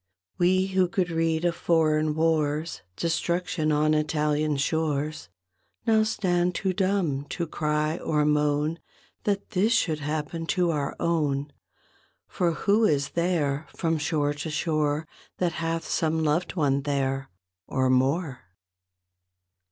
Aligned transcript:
We 0.39 0.65
who 0.65 0.87
could 0.87 1.11
read 1.11 1.45
of 1.45 1.55
foreign 1.55 2.15
wars, 2.15 2.81
Destruction 2.95 3.71
on 3.71 3.93
Italian 3.93 4.57
shores, 4.57 5.29
Now 5.85 6.01
stand 6.01 6.55
too 6.55 6.73
dumb 6.73 7.25
to 7.25 7.45
cry 7.45 7.97
or 7.99 8.25
moan 8.25 8.79
That 9.25 9.51
this 9.51 9.71
should 9.73 9.99
happen 9.99 10.47
to 10.57 10.71
our 10.71 10.95
own; 10.99 11.53
For 12.27 12.53
who 12.53 12.83
is 12.83 13.09
there 13.09 13.67
from 13.75 13.99
shore 13.99 14.33
to 14.33 14.49
shore 14.49 15.07
But 15.37 15.51
hath 15.51 15.85
some 15.87 16.23
loved 16.23 16.55
one 16.55 16.81
there, 16.81 17.29
or 17.67 17.87
more? 17.91 18.39